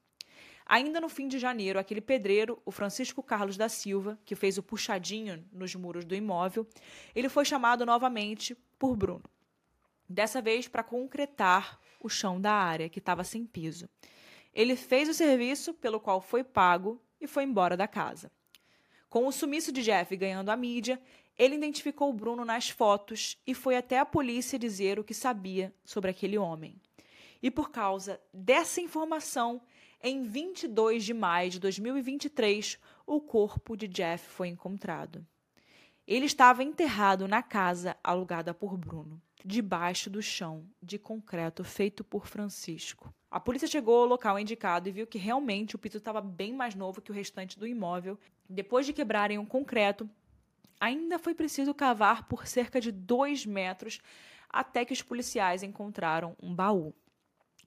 [0.65, 4.63] Ainda no fim de janeiro, aquele pedreiro, o Francisco Carlos da Silva, que fez o
[4.63, 6.67] puxadinho nos muros do imóvel,
[7.13, 9.23] ele foi chamado novamente por Bruno.
[10.09, 13.87] Dessa vez para concretar o chão da área, que estava sem piso.
[14.51, 18.31] Ele fez o serviço pelo qual foi pago e foi embora da casa.
[19.09, 21.01] Com o sumiço de Jeff ganhando a mídia,
[21.37, 26.09] ele identificou Bruno nas fotos e foi até a polícia dizer o que sabia sobre
[26.09, 26.79] aquele homem.
[27.41, 29.61] E por causa dessa informação,
[30.01, 35.25] em 22 de maio de 2023, o corpo de Jeff foi encontrado.
[36.07, 42.25] Ele estava enterrado na casa alugada por Bruno, debaixo do chão de concreto feito por
[42.25, 43.13] Francisco.
[43.29, 46.73] A polícia chegou ao local indicado e viu que realmente o pito estava bem mais
[46.73, 48.17] novo que o restante do imóvel.
[48.49, 50.09] Depois de quebrarem o concreto,
[50.79, 53.99] ainda foi preciso cavar por cerca de dois metros
[54.49, 56.91] até que os policiais encontraram um baú.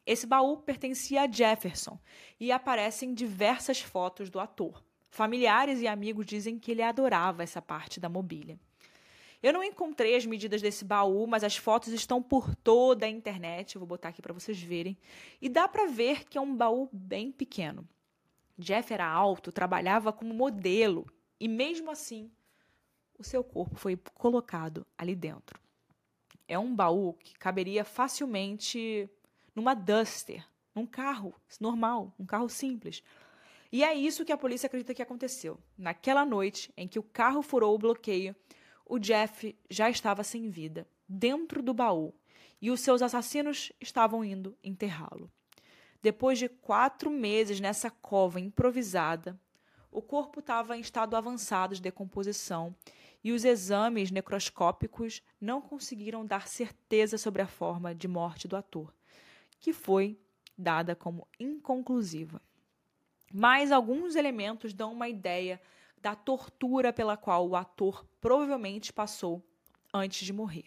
[0.05, 1.97] Esse baú pertencia a Jefferson
[2.41, 4.83] e aparecem diversas fotos do ator.
[5.11, 8.59] Familiares e amigos dizem que ele adorava essa parte da mobília.
[9.43, 13.77] Eu não encontrei as medidas desse baú, mas as fotos estão por toda a internet.
[13.77, 14.99] Eu vou botar aqui para vocês verem.
[15.41, 17.89] E dá para ver que é um baú bem pequeno.
[18.59, 21.07] Jeff era alto, trabalhava como modelo
[21.39, 22.29] e mesmo assim
[23.17, 25.61] o seu corpo foi colocado ali dentro.
[26.49, 29.09] É um baú que caberia facilmente
[29.55, 33.03] numa Duster, num carro normal, um carro simples.
[33.71, 35.59] E é isso que a polícia acredita que aconteceu.
[35.77, 38.35] Naquela noite em que o carro furou o bloqueio,
[38.89, 42.15] o Jeff já estava sem vida, dentro do baú,
[42.61, 45.31] e os seus assassinos estavam indo enterrá-lo.
[46.03, 49.39] Depois de quatro meses nessa cova improvisada,
[49.91, 52.75] o corpo estava em estado avançado de decomposição
[53.23, 58.95] e os exames necroscópicos não conseguiram dar certeza sobre a forma de morte do ator,
[59.61, 60.19] que foi
[60.57, 62.41] dada como inconclusiva.
[63.33, 65.61] Mas alguns elementos dão uma ideia
[66.03, 69.43] da tortura pela qual o ator provavelmente passou
[69.93, 70.67] antes de morrer.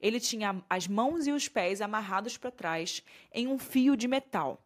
[0.00, 4.64] Ele tinha as mãos e os pés amarrados para trás em um fio de metal,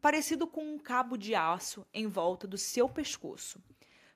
[0.00, 3.60] parecido com um cabo de aço em volta do seu pescoço,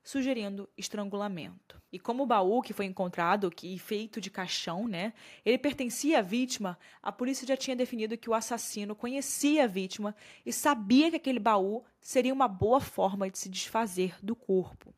[0.03, 1.81] sugerindo estrangulamento.
[1.93, 5.13] E como o baú que foi encontrado, que feito de caixão, né,
[5.45, 10.15] ele pertencia à vítima, a polícia já tinha definido que o assassino conhecia a vítima
[10.47, 14.95] e sabia que aquele baú seria uma boa forma de se desfazer do corpo.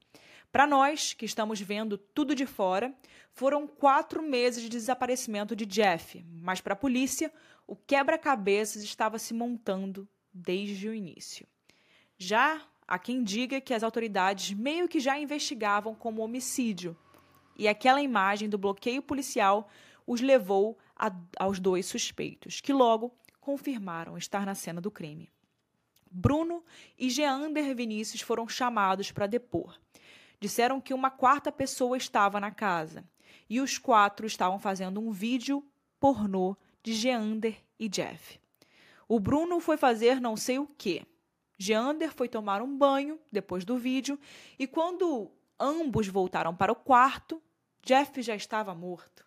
[0.53, 2.95] Para nós, que estamos vendo tudo de fora,
[3.33, 7.33] foram quatro meses de desaparecimento de Jeff, mas para a polícia,
[7.67, 11.47] o quebra-cabeças estava se montando desde o início.
[12.19, 16.95] Já há quem diga que as autoridades meio que já investigavam como homicídio,
[17.57, 19.71] e aquela imagem do bloqueio policial
[20.07, 23.11] os levou a, aos dois suspeitos, que logo
[23.41, 25.31] confirmaram estar na cena do crime.
[26.11, 26.63] Bruno
[26.99, 29.81] e Geander Vinícius foram chamados para depor.
[30.43, 33.09] Disseram que uma quarta pessoa estava na casa
[33.49, 35.65] e os quatro estavam fazendo um vídeo
[36.01, 38.41] pornô de Geander e Jeff.
[39.07, 41.07] O Bruno foi fazer não sei o que.
[41.57, 44.19] Geander foi tomar um banho depois do vídeo
[44.59, 47.41] e quando ambos voltaram para o quarto,
[47.81, 49.25] Jeff já estava morto.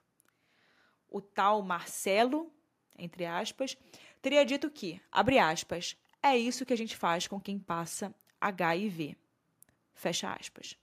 [1.08, 2.52] O tal Marcelo,
[3.00, 3.78] entre aspas,
[4.22, 9.16] teria dito que, abre aspas, é isso que a gente faz com quem passa HIV.
[9.94, 10.78] Fecha aspas.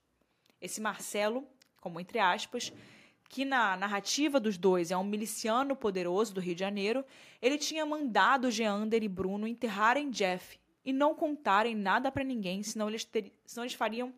[0.63, 1.47] Esse Marcelo,
[1.81, 2.73] como entre aspas,
[3.29, 7.05] que na narrativa dos dois é um miliciano poderoso do Rio de Janeiro,
[7.41, 12.89] ele tinha mandado Geander e Bruno enterrarem Jeff e não contarem nada para ninguém, senão
[12.89, 14.15] eles, ter, senão eles fariam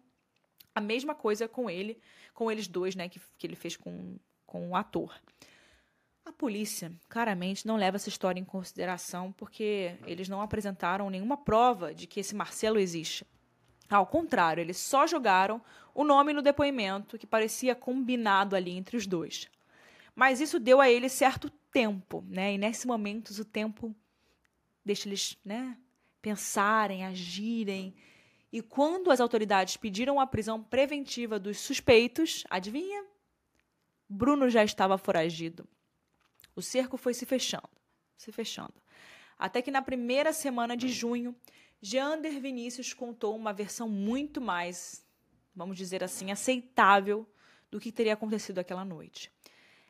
[0.75, 1.99] a mesma coisa com ele,
[2.33, 5.15] com eles dois, né, que, que ele fez com, com o ator.
[6.25, 11.95] A polícia, claramente, não leva essa história em consideração porque eles não apresentaram nenhuma prova
[11.95, 13.27] de que esse Marcelo existe.
[13.89, 15.61] Ao contrário, eles só jogaram
[15.95, 19.49] o nome no depoimento que parecia combinado ali entre os dois.
[20.15, 22.55] Mas isso deu a ele certo tempo, né?
[22.55, 23.95] E nesses momentos o tempo
[24.85, 25.77] deixa eles, né,
[26.21, 27.95] pensarem, agirem.
[28.53, 33.05] E quando as autoridades pediram a prisão preventiva dos suspeitos, adivinha?
[34.09, 35.67] Bruno já estava foragido.
[36.55, 37.69] O cerco foi se fechando,
[38.17, 38.75] se fechando.
[39.37, 41.35] Até que na primeira semana de junho,
[41.87, 45.05] Geander Vinícius contou uma versão muito mais,
[45.55, 47.29] vamos dizer assim, aceitável
[47.71, 49.31] do que teria acontecido aquela noite.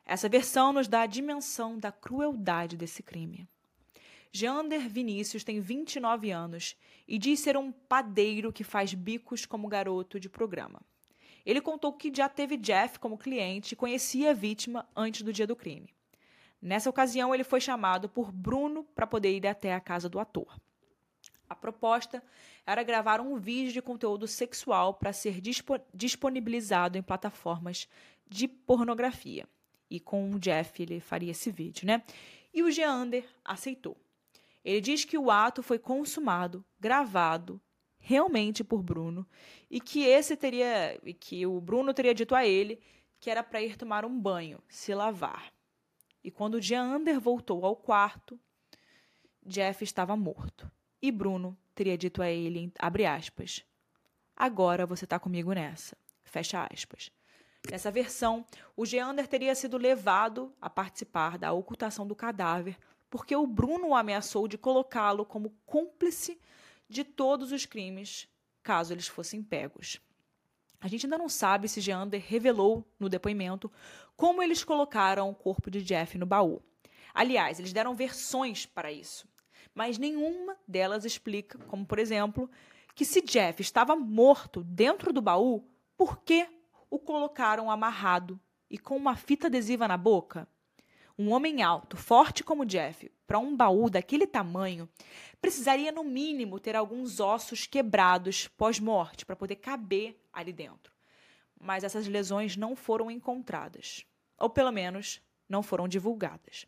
[0.05, 3.49] Essa versão nos dá a dimensão da crueldade desse crime.
[4.33, 6.77] Geander Vinícius tem 29 anos
[7.07, 10.83] e diz ser um padeiro que faz bicos como garoto de programa.
[11.47, 15.47] Ele contou que já teve Jeff como cliente e conhecia a vítima antes do dia
[15.47, 15.95] do crime.
[16.61, 20.59] Nessa ocasião, ele foi chamado por Bruno para poder ir até a casa do ator.
[21.49, 22.23] A proposta
[22.67, 25.41] era gravar um vídeo de conteúdo sexual para ser
[25.93, 27.89] disponibilizado em plataformas
[28.27, 29.47] de pornografia.
[29.91, 32.03] E com o Jeff ele faria esse vídeo, né?
[32.53, 33.97] E o Geander aceitou.
[34.65, 37.61] Ele diz que o ato foi consumado, gravado,
[37.99, 39.27] realmente por Bruno,
[39.71, 42.81] e que esse teria, e que o Bruno teria dito a ele
[43.21, 45.53] que era para ir tomar um banho, se lavar.
[46.23, 48.39] E quando Geander voltou ao quarto,
[49.45, 50.71] Jeff estava morto.
[51.05, 53.63] E Bruno teria dito a ele, abre aspas,
[54.35, 57.11] agora você está comigo nessa, fecha aspas.
[57.71, 58.43] Nessa versão,
[58.75, 62.79] o Geander teria sido levado a participar da ocultação do cadáver
[63.11, 66.41] porque o Bruno o ameaçou de colocá-lo como cúmplice
[66.89, 68.27] de todos os crimes,
[68.63, 70.01] caso eles fossem pegos.
[70.81, 73.71] A gente ainda não sabe se Geander revelou no depoimento
[74.17, 76.63] como eles colocaram o corpo de Jeff no baú.
[77.13, 79.29] Aliás, eles deram versões para isso
[79.75, 82.51] mas nenhuma delas explica, como por exemplo,
[82.95, 86.47] que se Jeff estava morto dentro do baú, por que
[86.89, 88.39] o colocaram amarrado
[88.71, 90.47] e com uma fita adesiva na boca?
[91.19, 94.89] Um homem alto, forte como Jeff, para um baú daquele tamanho,
[95.41, 100.93] precisaria no mínimo ter alguns ossos quebrados pós-morte para poder caber ali dentro.
[101.61, 104.05] Mas essas lesões não foram encontradas,
[104.39, 106.67] ou pelo menos não foram divulgadas.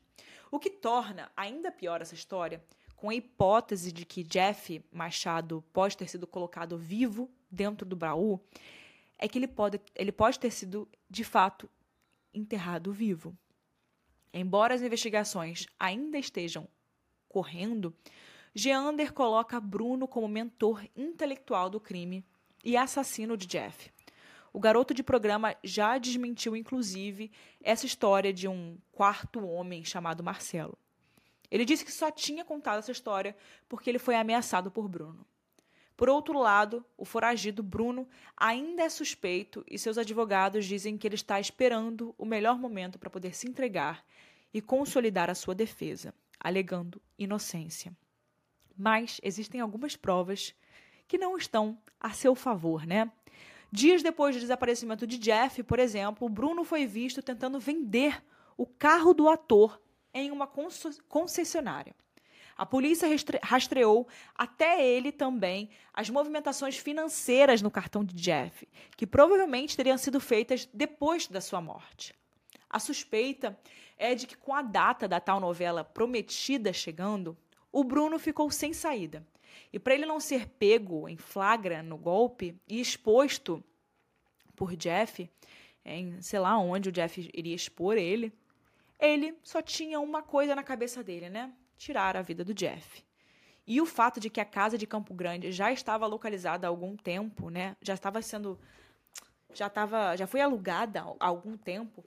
[0.51, 2.63] O que torna ainda pior essa história
[2.97, 8.41] com a hipótese de que Jeff Machado pode ter sido colocado vivo dentro do baú,
[9.19, 11.69] é que ele pode, ele pode ter sido, de fato,
[12.33, 13.37] enterrado vivo.
[14.33, 16.69] Embora as investigações ainda estejam
[17.29, 17.95] correndo,
[18.55, 22.25] Geander coloca Bruno como mentor intelectual do crime
[22.65, 23.91] e assassino de Jeff.
[24.53, 27.31] O garoto de programa já desmentiu, inclusive,
[27.63, 30.79] essa história de um quarto homem chamado Marcelo.
[31.51, 33.37] Ele disse que só tinha contado essa história
[33.69, 35.27] porque ele foi ameaçado por Bruno.
[35.97, 38.07] Por outro lado, o foragido Bruno
[38.37, 43.09] ainda é suspeito e seus advogados dizem que ele está esperando o melhor momento para
[43.09, 44.05] poder se entregar
[44.53, 47.97] e consolidar a sua defesa, alegando inocência.
[48.77, 50.55] Mas existem algumas provas
[51.09, 53.11] que não estão a seu favor, né?
[53.73, 58.23] Dias depois do desaparecimento de Jeff, por exemplo, Bruno foi visto tentando vender
[58.57, 59.81] o carro do ator
[60.17, 60.49] em uma
[61.09, 61.95] concessionária.
[62.57, 63.07] A polícia
[63.43, 70.19] rastreou até ele também as movimentações financeiras no cartão de Jeff, que provavelmente teriam sido
[70.19, 72.15] feitas depois da sua morte.
[72.71, 73.59] A suspeita
[73.99, 77.37] é de que, com a data da tal novela prometida chegando,
[77.71, 79.27] o Bruno ficou sem saída.
[79.71, 83.63] E para ele não ser pego em flagra no golpe e exposto
[84.55, 85.31] por Jeff,
[85.85, 88.33] em sei lá onde o Jeff iria expor ele,
[88.99, 91.53] ele só tinha uma coisa na cabeça dele, né?
[91.77, 93.05] Tirar a vida do Jeff.
[93.67, 96.97] E o fato de que a casa de Campo Grande já estava localizada há algum
[96.97, 97.77] tempo, né?
[97.83, 98.59] Já estava sendo
[99.53, 102.05] já estava já foi alugada há algum tempo,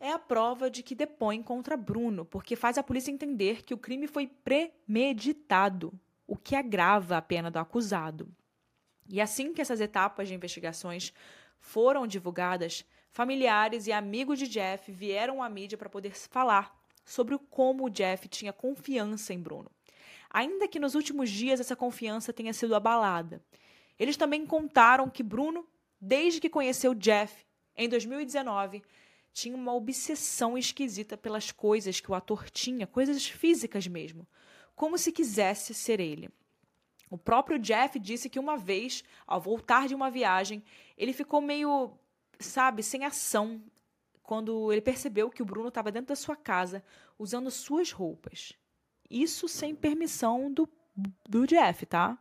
[0.00, 3.78] é a prova de que depõe contra Bruno, porque faz a polícia entender que o
[3.78, 5.92] crime foi premeditado,
[6.26, 8.34] o que agrava a pena do acusado.
[9.06, 11.12] E assim que essas etapas de investigações
[11.58, 17.84] foram divulgadas, familiares e amigos de Jeff vieram à mídia para poder falar sobre como
[17.84, 19.70] o Jeff tinha confiança em Bruno.
[20.30, 23.42] Ainda que nos últimos dias essa confiança tenha sido abalada.
[23.98, 25.66] Eles também contaram que Bruno,
[26.00, 27.44] desde que conheceu Jeff
[27.76, 28.82] em 2019,
[29.32, 34.26] tinha uma obsessão esquisita pelas coisas que o ator tinha, coisas físicas mesmo,
[34.74, 36.30] como se quisesse ser ele.
[37.10, 40.62] O próprio Jeff disse que uma vez, ao voltar de uma viagem,
[40.96, 41.92] ele ficou meio,
[42.40, 43.62] sabe, sem ação
[44.22, 46.84] quando ele percebeu que o Bruno estava dentro da sua casa
[47.18, 48.52] usando suas roupas.
[49.10, 50.68] Isso sem permissão do,
[51.28, 52.18] do Jeff, tá?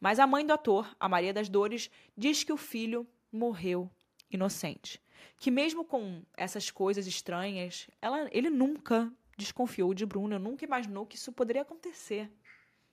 [0.00, 3.90] Mas a mãe do ator, a Maria das Dores, diz que o filho morreu
[4.30, 5.02] inocente.
[5.38, 11.16] Que mesmo com essas coisas estranhas, ela, ele nunca desconfiou de Bruno, nunca imaginou que
[11.16, 12.30] isso poderia acontecer.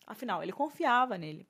[0.05, 1.47] Afinal, ele confiava nele.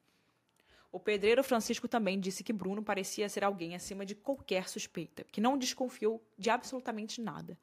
[0.91, 5.39] O pedreiro Francisco também disse que Bruno parecia ser alguém acima de qualquer suspeita, que
[5.39, 7.57] não desconfiou de absolutamente nada.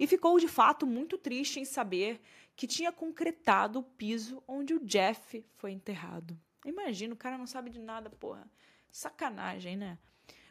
[0.00, 2.20] E ficou de fato muito triste em saber
[2.56, 6.36] que tinha concretado o piso onde o Jeff foi enterrado.
[6.64, 8.50] Imagina, o cara não sabe de nada, porra.
[8.90, 9.96] Sacanagem, né?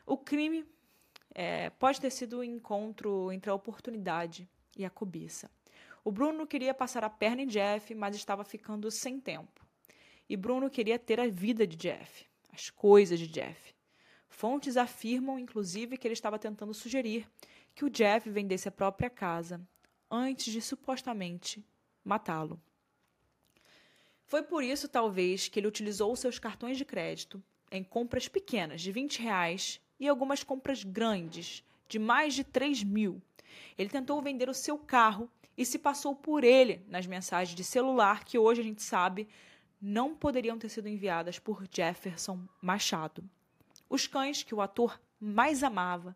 [0.05, 0.65] O crime
[1.35, 5.51] é, pode ter sido o um encontro entre a oportunidade e a cobiça.
[6.03, 9.65] O Bruno queria passar a perna em Jeff, mas estava ficando sem tempo.
[10.31, 13.75] E Bruno queria ter a vida de Jeff, as coisas de Jeff.
[14.29, 17.27] Fontes afirmam, inclusive, que ele estava tentando sugerir
[17.75, 19.59] que o Jeff vendesse a própria casa
[20.09, 21.61] antes de supostamente
[22.01, 22.57] matá-lo.
[24.25, 28.89] Foi por isso, talvez, que ele utilizou seus cartões de crédito em compras pequenas de
[28.89, 33.21] 20 reais e algumas compras grandes de mais de 3 mil.
[33.77, 38.23] Ele tentou vender o seu carro e se passou por ele nas mensagens de celular
[38.23, 39.27] que hoje a gente sabe
[39.81, 43.27] não poderiam ter sido enviadas por Jefferson Machado.
[43.89, 46.15] Os cães que o ator mais amava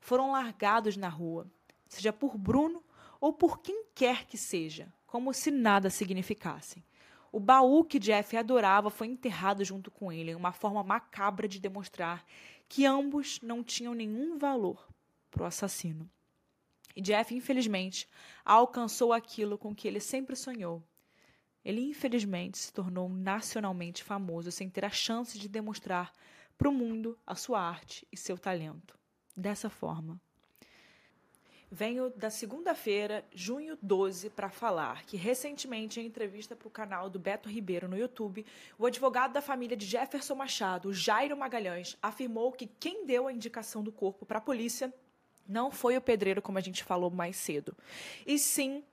[0.00, 1.46] foram largados na rua,
[1.88, 2.82] seja por Bruno
[3.20, 6.84] ou por quem quer que seja, como se nada significasse.
[7.30, 11.60] O baú que Jeff adorava foi enterrado junto com ele, em uma forma macabra de
[11.60, 12.24] demonstrar
[12.68, 14.88] que ambos não tinham nenhum valor
[15.30, 16.10] para o assassino.
[16.94, 18.08] E Jeff, infelizmente,
[18.44, 20.82] alcançou aquilo com que ele sempre sonhou
[21.64, 26.12] ele infelizmente se tornou nacionalmente famoso sem ter a chance de demonstrar
[26.58, 28.96] para o mundo a sua arte e seu talento.
[29.36, 30.20] Dessa forma.
[31.70, 37.18] Venho da segunda-feira, junho 12, para falar que recentemente, em entrevista para o canal do
[37.18, 38.46] Beto Ribeiro no YouTube,
[38.78, 43.82] o advogado da família de Jefferson Machado, Jairo Magalhães, afirmou que quem deu a indicação
[43.82, 44.94] do corpo para a polícia
[45.48, 47.76] não foi o pedreiro, como a gente falou mais cedo,
[48.24, 48.84] e sim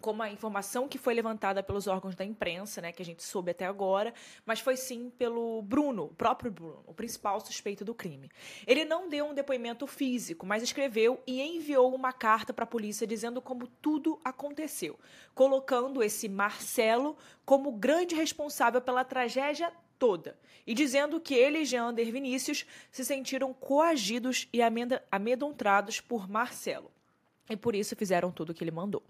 [0.00, 3.50] como a informação que foi levantada pelos órgãos da imprensa, né, que a gente soube
[3.50, 4.12] até agora,
[4.44, 8.30] mas foi sim pelo Bruno, o próprio Bruno, o principal suspeito do crime.
[8.66, 13.06] Ele não deu um depoimento físico, mas escreveu e enviou uma carta para a polícia
[13.06, 14.98] dizendo como tudo aconteceu,
[15.34, 22.10] colocando esse Marcelo como grande responsável pela tragédia toda e dizendo que ele e Jeander
[22.10, 24.60] Vinícius se sentiram coagidos e
[25.10, 26.90] amedrontados por Marcelo.
[27.48, 29.02] E por isso fizeram tudo o que ele mandou.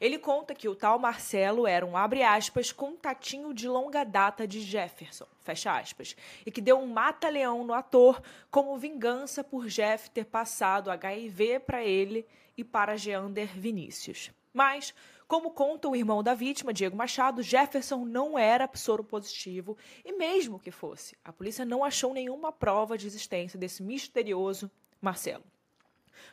[0.00, 4.58] Ele conta que o tal Marcelo era um, abre aspas, contatinho de longa data de
[4.60, 10.24] Jefferson, fecha aspas, e que deu um mata-leão no ator como vingança por Jeff ter
[10.24, 12.26] passado HIV para ele
[12.56, 14.30] e para Geander Vinícius.
[14.54, 14.94] Mas,
[15.28, 20.58] como conta o irmão da vítima, Diego Machado, Jefferson não era soro positivo e mesmo
[20.58, 25.44] que fosse, a polícia não achou nenhuma prova de existência desse misterioso Marcelo.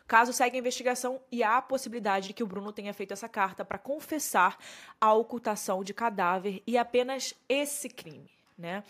[0.08, 3.28] Caso segue a investigação e há a possibilidade de que o Bruno tenha feito essa
[3.30, 4.58] carta para confessar
[5.00, 8.84] a ocultação de cadáver e apenas esse crime, né?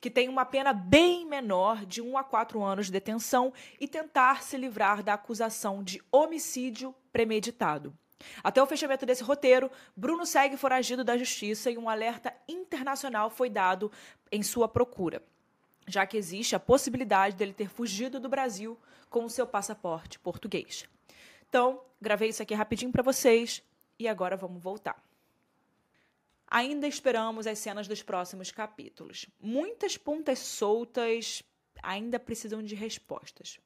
[0.00, 4.42] Que tem uma pena bem menor de 1 a 4 anos de detenção e tentar
[4.42, 7.94] se livrar da acusação de homicídio premeditado.
[8.42, 13.50] Até o fechamento desse roteiro, Bruno segue foragido da justiça e um alerta internacional foi
[13.50, 13.90] dado
[14.30, 15.22] em sua procura,
[15.86, 18.78] já que existe a possibilidade dele ter fugido do Brasil
[19.10, 20.86] com o seu passaporte português.
[21.48, 23.62] Então, gravei isso aqui rapidinho para vocês
[23.98, 25.02] e agora vamos voltar.
[26.48, 29.26] Ainda esperamos as cenas dos próximos capítulos.
[29.40, 31.42] Muitas pontas soltas
[31.82, 33.58] ainda precisam de respostas.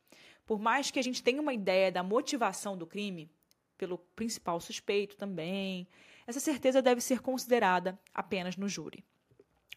[0.46, 3.30] Por mais que a gente tenha uma ideia da motivação do crime,
[3.76, 5.86] pelo principal suspeito também,
[6.26, 9.04] essa certeza deve ser considerada apenas no júri.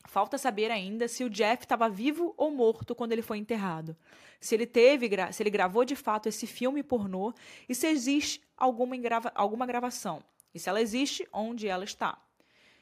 [0.05, 3.95] Falta saber ainda se o Jeff estava vivo ou morto quando ele foi enterrado.
[4.39, 7.33] Se ele teve, se ele gravou de fato esse filme pornô
[7.69, 8.95] e se existe alguma,
[9.35, 10.23] alguma gravação.
[10.53, 12.17] E se ela existe, onde ela está.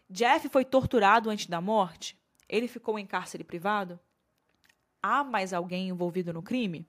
[0.10, 2.18] Jeff foi torturado antes da morte?
[2.48, 4.00] Ele ficou em cárcere privado?
[5.04, 6.88] Há mais alguém envolvido no crime?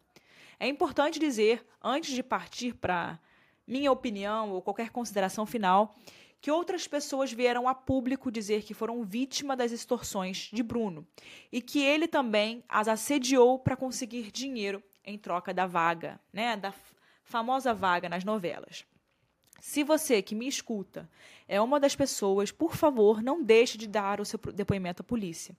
[0.59, 3.19] É importante dizer, antes de partir para
[3.67, 5.95] minha opinião ou qualquer consideração final,
[6.41, 11.07] que outras pessoas vieram a público dizer que foram vítima das extorsões de Bruno
[11.53, 16.73] e que ele também as assediou para conseguir dinheiro em troca da vaga, né, da
[17.23, 18.85] famosa vaga nas novelas.
[19.61, 21.09] Se você que me escuta
[21.47, 25.55] é uma das pessoas, por favor, não deixe de dar o seu depoimento à polícia.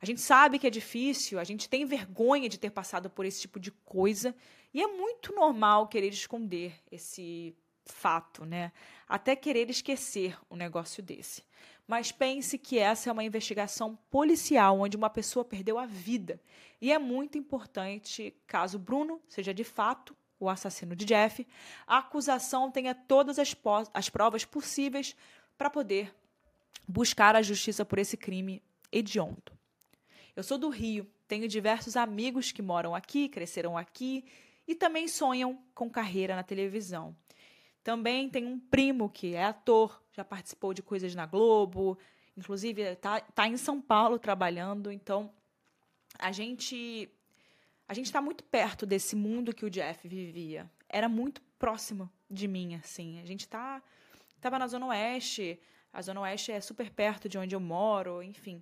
[0.00, 3.40] A gente sabe que é difícil, a gente tem vergonha de ter passado por esse
[3.40, 4.34] tipo de coisa
[4.74, 7.54] e é muito normal querer esconder esse
[7.86, 8.72] fato, né?
[9.08, 11.42] Até querer esquecer um negócio desse.
[11.86, 16.40] Mas pense que essa é uma investigação policial onde uma pessoa perdeu a vida.
[16.80, 21.46] E é muito importante, caso Bruno seja de fato o assassino de Jeff,
[21.86, 23.56] a acusação tenha todas as,
[23.94, 25.16] as provas possíveis
[25.56, 26.14] para poder
[26.86, 28.62] buscar a justiça por esse crime
[28.92, 29.52] hediondo.
[30.34, 34.24] Eu sou do Rio, tenho diversos amigos que moram aqui, cresceram aqui
[34.68, 37.16] e também sonham com carreira na televisão.
[37.86, 41.96] Também tem um primo que é ator, já participou de coisas na Globo,
[42.36, 44.90] inclusive está tá em São Paulo trabalhando.
[44.90, 45.32] Então,
[46.18, 47.08] a gente
[47.86, 50.68] a gente está muito perto desse mundo que o Jeff vivia.
[50.88, 53.20] Era muito próximo de mim, assim.
[53.20, 53.80] A gente tá
[54.40, 55.56] tava na Zona Oeste.
[55.92, 58.60] A Zona Oeste é super perto de onde eu moro, enfim.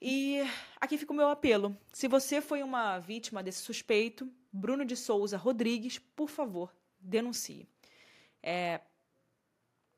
[0.00, 0.38] E
[0.80, 1.76] aqui fica o meu apelo.
[1.92, 7.73] Se você foi uma vítima desse suspeito, Bruno de Souza Rodrigues, por favor, denuncie.
[8.46, 8.82] É,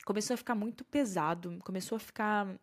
[0.05, 2.57] começou a ficar muito pesado, começou a ficar.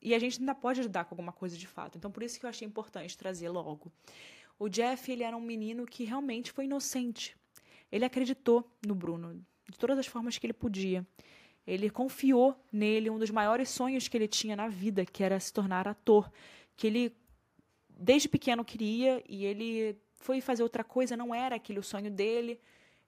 [0.00, 1.96] E a gente ainda pode ajudar com alguma coisa de fato.
[1.96, 3.92] Então, por isso que eu achei importante trazer logo.
[4.58, 7.36] O Jeff, ele era um menino que realmente foi inocente.
[7.90, 11.06] Ele acreditou no Bruno de todas as formas que ele podia.
[11.64, 15.52] Ele confiou nele um dos maiores sonhos que ele tinha na vida, que era se
[15.52, 16.30] tornar ator,
[16.76, 17.16] que ele
[17.88, 22.60] desde pequeno queria e ele foi fazer outra coisa, não era aquele o sonho dele.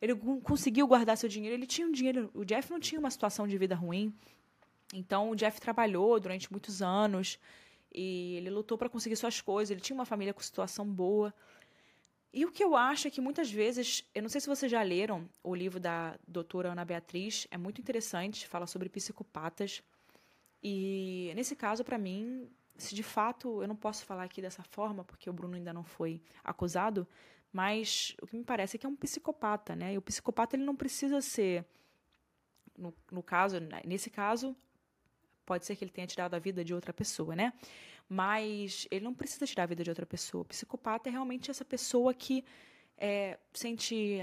[0.03, 3.47] Ele conseguiu guardar seu dinheiro, ele tinha um dinheiro, o Jeff não tinha uma situação
[3.47, 4.13] de vida ruim.
[4.93, 7.39] Então o Jeff trabalhou durante muitos anos
[7.93, 11.33] e ele lutou para conseguir suas coisas, ele tinha uma família com situação boa.
[12.33, 14.83] E o que eu acho é que muitas vezes, eu não sei se vocês já
[14.83, 19.83] leram o livro da doutora Ana Beatriz, é muito interessante, fala sobre psicopatas.
[20.61, 25.05] E nesse caso, para mim, se de fato, eu não posso falar aqui dessa forma,
[25.05, 27.07] porque o Bruno ainda não foi acusado,
[27.53, 29.95] mas o que me parece é que é um psicopata, né?
[29.95, 31.65] E o psicopata ele não precisa ser,
[32.77, 34.57] no, no caso, nesse caso,
[35.47, 37.53] pode ser que ele tenha tirado a vida de outra pessoa, né?
[38.09, 40.43] Mas ele não precisa tirar a vida de outra pessoa.
[40.43, 42.45] O psicopata é realmente essa pessoa que
[42.99, 44.19] é, sente.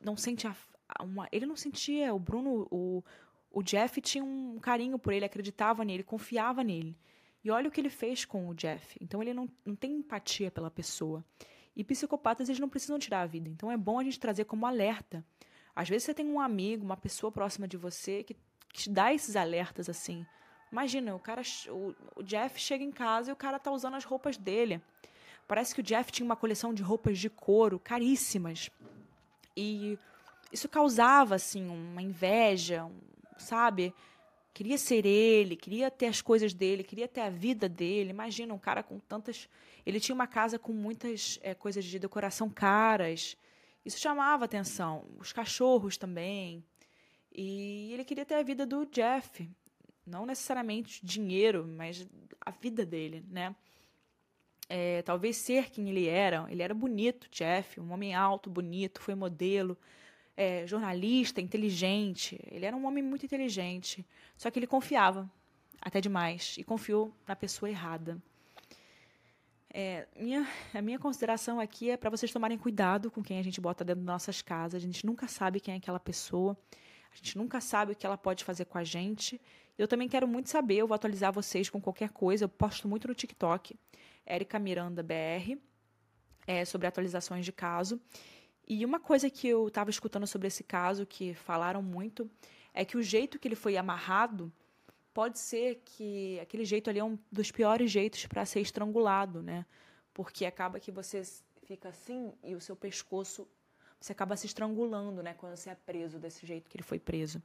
[0.00, 0.56] Não sente a,
[1.00, 2.14] uma, ele não sentia.
[2.14, 3.04] O Bruno, o,
[3.50, 6.96] o Jeff tinha um carinho por ele, acreditava nele, confiava nele.
[7.44, 8.96] E olha o que ele fez com o Jeff.
[9.00, 11.24] Então ele não, não tem empatia pela pessoa.
[11.74, 13.48] E psicopatas, eles não precisam tirar a vida.
[13.48, 15.24] Então é bom a gente trazer como alerta.
[15.74, 18.34] Às vezes você tem um amigo, uma pessoa próxima de você que,
[18.72, 20.26] que te dá esses alertas assim.
[20.70, 24.04] Imagina, o cara, o, o Jeff chega em casa e o cara tá usando as
[24.04, 24.80] roupas dele.
[25.48, 28.70] Parece que o Jeff tinha uma coleção de roupas de couro caríssimas.
[29.56, 29.98] E
[30.50, 32.98] isso causava assim uma inveja, um,
[33.38, 33.94] sabe?
[34.54, 38.10] Queria ser ele, queria ter as coisas dele, queria ter a vida dele.
[38.10, 39.48] Imagina um cara com tantas.
[39.84, 43.36] Ele tinha uma casa com muitas é, coisas de decoração caras.
[43.84, 45.04] Isso chamava atenção.
[45.18, 46.62] Os cachorros também.
[47.34, 49.48] E ele queria ter a vida do Jeff
[50.06, 52.06] não necessariamente dinheiro, mas
[52.40, 53.54] a vida dele, né?
[54.68, 56.46] É, talvez ser quem ele era.
[56.50, 59.76] Ele era bonito, Jeff, um homem alto, bonito, foi modelo,
[60.36, 62.38] é, jornalista, inteligente.
[62.50, 64.04] Ele era um homem muito inteligente.
[64.36, 65.30] Só que ele confiava,
[65.80, 68.20] até demais, e confiou na pessoa errada.
[69.74, 73.60] É, minha, a minha consideração aqui é para vocês tomarem cuidado com quem a gente
[73.60, 74.82] bota dentro das nossas casas.
[74.82, 76.56] A gente nunca sabe quem é aquela pessoa.
[77.12, 79.40] A gente nunca sabe o que ela pode fazer com a gente.
[79.78, 82.44] Eu também quero muito saber, eu vou atualizar vocês com qualquer coisa.
[82.44, 83.74] Eu posto muito no TikTok,
[84.26, 85.58] Erika Miranda BR,
[86.46, 88.00] é, sobre atualizações de caso.
[88.66, 92.30] E uma coisa que eu estava escutando sobre esse caso, que falaram muito,
[92.72, 94.52] é que o jeito que ele foi amarrado
[95.12, 99.66] pode ser que aquele jeito ali é um dos piores jeitos para ser estrangulado, né?
[100.14, 101.22] Porque acaba que você
[101.64, 103.46] fica assim e o seu pescoço
[104.02, 107.40] você acaba se estrangulando, né, quando você é preso desse jeito que ele foi preso.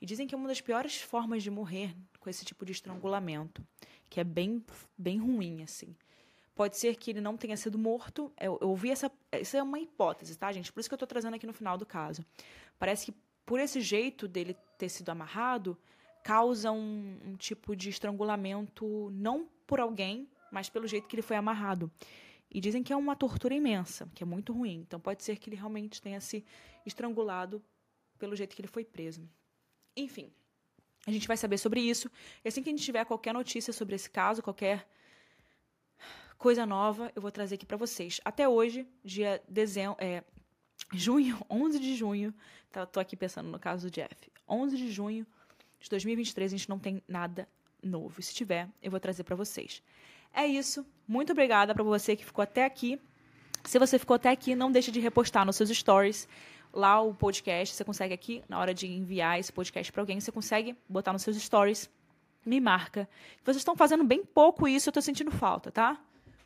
[0.00, 3.64] E dizem que é uma das piores formas de morrer com esse tipo de estrangulamento,
[4.08, 4.64] que é bem,
[4.98, 5.94] bem ruim, assim.
[6.60, 8.30] Pode ser que ele não tenha sido morto.
[8.38, 9.10] Eu, eu ouvi essa.
[9.32, 10.70] Isso é uma hipótese, tá, gente?
[10.70, 12.22] Por isso que eu estou trazendo aqui no final do caso.
[12.78, 15.74] Parece que por esse jeito dele ter sido amarrado,
[16.22, 21.38] causa um, um tipo de estrangulamento, não por alguém, mas pelo jeito que ele foi
[21.38, 21.90] amarrado.
[22.50, 24.84] E dizem que é uma tortura imensa, que é muito ruim.
[24.86, 26.44] Então pode ser que ele realmente tenha se
[26.84, 27.64] estrangulado
[28.18, 29.26] pelo jeito que ele foi preso.
[29.96, 30.30] Enfim,
[31.06, 32.10] a gente vai saber sobre isso.
[32.44, 34.86] E assim que a gente tiver qualquer notícia sobre esse caso, qualquer
[36.40, 38.18] coisa nova, eu vou trazer aqui para vocês.
[38.24, 40.24] Até hoje, dia dezembro, é,
[40.90, 42.34] junho, 11 de junho,
[42.72, 44.16] tá, tô aqui pensando no caso do Jeff.
[44.48, 45.26] 11 de junho
[45.78, 47.46] de 2023, a gente não tem nada
[47.82, 48.22] novo.
[48.22, 49.82] Se tiver, eu vou trazer para vocês.
[50.32, 50.84] É isso.
[51.06, 52.98] Muito obrigada para você que ficou até aqui.
[53.62, 56.26] Se você ficou até aqui, não deixe de repostar nos seus stories
[56.72, 57.74] lá o podcast.
[57.74, 61.20] Você consegue aqui, na hora de enviar esse podcast para alguém, você consegue botar nos
[61.20, 61.90] seus stories.
[62.46, 63.06] Me marca.
[63.44, 66.00] Vocês estão fazendo bem pouco isso, eu estou sentindo falta, tá?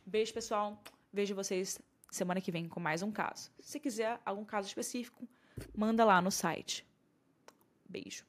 [0.05, 0.81] Beijo, pessoal.
[1.11, 1.79] Vejo vocês
[2.11, 3.49] semana que vem com mais um caso.
[3.59, 5.27] Se quiser algum caso específico,
[5.75, 6.85] manda lá no site.
[7.89, 8.23] Beijo.